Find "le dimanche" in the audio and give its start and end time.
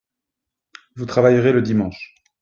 1.53-2.15